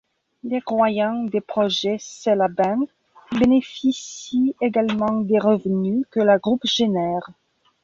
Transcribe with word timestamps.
Les 0.43 0.61
«croyants» 0.61 1.25
des 1.31 1.41
projets 1.41 1.97
SellaBand 1.99 2.87
bénéficient 3.39 4.55
également 4.59 5.21
des 5.21 5.37
revenus 5.37 6.05
que 6.09 6.21
le 6.21 6.39
groupe 6.39 6.65
génère. 6.65 7.29